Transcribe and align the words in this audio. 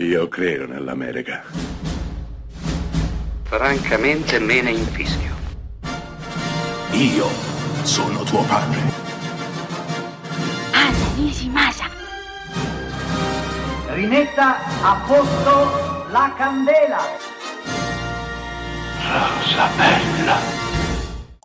Io 0.00 0.28
credo 0.28 0.64
nell'America. 0.64 1.42
Francamente 3.42 4.38
me 4.38 4.62
ne 4.62 4.70
infischio. 4.70 5.34
Io 6.92 7.26
sono 7.82 8.22
tuo 8.22 8.44
padre. 8.44 8.78
Anna 10.70 11.14
Nishimasa. 11.16 11.86
Rimetta 13.88 14.58
a 14.82 15.04
posto 15.04 16.10
la 16.12 16.32
candela. 16.36 17.00
Rosa 19.02 19.66
bella. 19.76 20.36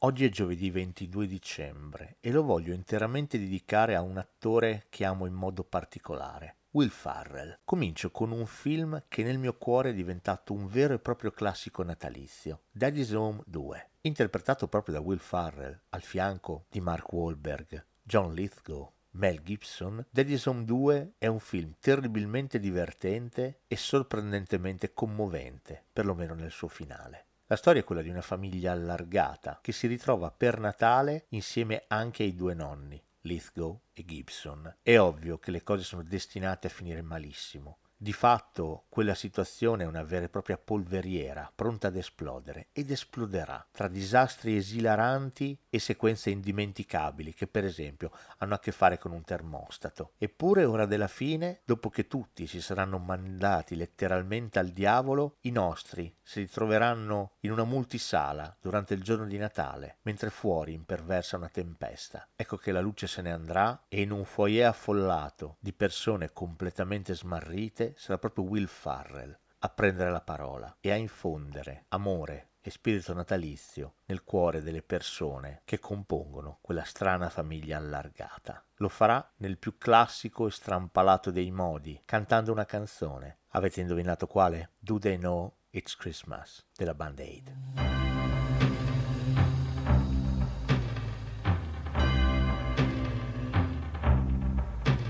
Oggi 0.00 0.26
è 0.26 0.28
giovedì 0.28 0.68
22 0.68 1.26
dicembre 1.26 2.16
e 2.20 2.30
lo 2.30 2.42
voglio 2.42 2.74
interamente 2.74 3.38
dedicare 3.38 3.94
a 3.94 4.02
un 4.02 4.18
attore 4.18 4.84
che 4.90 5.06
amo 5.06 5.24
in 5.24 5.32
modo 5.32 5.64
particolare, 5.64 6.56
Will 6.72 6.88
Farrell. 6.88 7.58
Comincio 7.64 8.10
con 8.10 8.30
un 8.30 8.46
film 8.46 9.04
che 9.08 9.22
nel 9.22 9.36
mio 9.36 9.58
cuore 9.58 9.90
è 9.90 9.94
diventato 9.94 10.54
un 10.54 10.66
vero 10.68 10.94
e 10.94 10.98
proprio 10.98 11.30
classico 11.30 11.82
natalizio, 11.82 12.62
Daddy's 12.70 13.12
Home 13.12 13.42
2, 13.44 13.90
interpretato 14.02 14.68
proprio 14.68 14.94
da 14.94 15.00
Will 15.00 15.18
Farrell, 15.18 15.78
al 15.90 16.00
fianco 16.00 16.64
di 16.70 16.80
Mark 16.80 17.12
Wahlberg, 17.12 17.84
John 18.02 18.32
Lithgow, 18.32 18.90
Mel 19.10 19.42
Gibson, 19.42 20.02
Daddy's 20.08 20.46
Home 20.46 20.64
2 20.64 21.12
è 21.18 21.26
un 21.26 21.40
film 21.40 21.74
terribilmente 21.78 22.58
divertente 22.58 23.60
e 23.66 23.76
sorprendentemente 23.76 24.94
commovente, 24.94 25.84
perlomeno 25.92 26.32
nel 26.32 26.50
suo 26.50 26.68
finale. 26.68 27.26
La 27.48 27.56
storia 27.56 27.82
è 27.82 27.84
quella 27.84 28.00
di 28.00 28.08
una 28.08 28.22
famiglia 28.22 28.72
allargata 28.72 29.58
che 29.60 29.72
si 29.72 29.86
ritrova 29.86 30.30
per 30.30 30.58
Natale 30.58 31.26
insieme 31.30 31.84
anche 31.88 32.22
ai 32.22 32.34
due 32.34 32.54
nonni, 32.54 33.02
Lithgow 33.22 33.80
e 33.92 34.04
Gibson. 34.04 34.78
È 34.82 34.98
ovvio 34.98 35.38
che 35.38 35.50
le 35.50 35.62
cose 35.62 35.84
sono 35.84 36.02
destinate 36.02 36.66
a 36.66 36.70
finire 36.70 37.02
malissimo. 37.02 37.78
Di 38.02 38.12
fatto 38.12 38.86
quella 38.88 39.14
situazione 39.14 39.84
è 39.84 39.86
una 39.86 40.02
vera 40.02 40.24
e 40.24 40.28
propria 40.28 40.58
polveriera, 40.58 41.48
pronta 41.54 41.86
ad 41.86 41.94
esplodere, 41.94 42.66
ed 42.72 42.90
esploderà 42.90 43.64
tra 43.70 43.86
disastri 43.86 44.56
esilaranti 44.56 45.56
e 45.70 45.78
sequenze 45.78 46.30
indimenticabili 46.30 47.32
che 47.32 47.46
per 47.46 47.64
esempio 47.64 48.10
hanno 48.38 48.54
a 48.54 48.58
che 48.58 48.72
fare 48.72 48.98
con 48.98 49.12
un 49.12 49.22
termostato. 49.22 50.14
Eppure 50.18 50.64
ora 50.64 50.84
della 50.84 51.06
fine, 51.06 51.60
dopo 51.64 51.90
che 51.90 52.08
tutti 52.08 52.48
si 52.48 52.60
saranno 52.60 52.98
mandati 52.98 53.76
letteralmente 53.76 54.58
al 54.58 54.70
diavolo, 54.70 55.36
i 55.42 55.52
nostri 55.52 56.12
si 56.20 56.40
ritroveranno 56.40 57.34
in 57.42 57.52
una 57.52 57.62
multisala 57.62 58.56
durante 58.60 58.94
il 58.94 59.04
giorno 59.04 59.26
di 59.26 59.38
Natale, 59.38 59.98
mentre 60.02 60.30
fuori 60.30 60.72
imperversa 60.72 61.36
una 61.36 61.48
tempesta. 61.48 62.26
Ecco 62.34 62.56
che 62.56 62.72
la 62.72 62.80
luce 62.80 63.06
se 63.06 63.22
ne 63.22 63.30
andrà 63.30 63.84
e 63.86 64.00
in 64.00 64.10
un 64.10 64.24
foyer 64.24 64.66
affollato 64.66 65.58
di 65.60 65.72
persone 65.72 66.32
completamente 66.32 67.14
smarrite 67.14 67.90
sarà 67.96 68.18
proprio 68.18 68.44
Will 68.44 68.66
Farrell 68.66 69.38
a 69.58 69.68
prendere 69.68 70.10
la 70.10 70.20
parola 70.20 70.76
e 70.80 70.90
a 70.90 70.96
infondere 70.96 71.84
amore 71.88 72.48
e 72.60 72.70
spirito 72.70 73.12
natalizio 73.12 73.94
nel 74.06 74.22
cuore 74.22 74.62
delle 74.62 74.82
persone 74.82 75.62
che 75.64 75.78
compongono 75.78 76.58
quella 76.60 76.84
strana 76.84 77.28
famiglia 77.28 77.76
allargata. 77.76 78.64
Lo 78.76 78.88
farà 78.88 79.32
nel 79.38 79.58
più 79.58 79.78
classico 79.78 80.46
e 80.46 80.50
strampalato 80.50 81.30
dei 81.30 81.50
modi, 81.50 82.00
cantando 82.04 82.52
una 82.52 82.64
canzone. 82.64 83.38
Avete 83.50 83.80
indovinato 83.80 84.26
quale? 84.26 84.70
Do 84.78 84.98
They 84.98 85.18
Know 85.18 85.52
It's 85.70 85.96
Christmas 85.96 86.64
della 86.76 86.94
Band 86.94 87.18
Aid. 87.18 87.52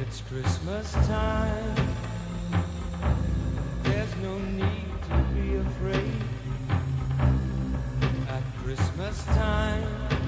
It's 0.00 0.22
Christmas 0.28 0.92
time. 1.06 2.03
no 4.24 4.38
need 4.38 5.02
to 5.02 5.16
be 5.34 5.56
afraid. 5.56 6.22
At 8.26 8.42
Christmas 8.62 9.22
time. 9.24 10.23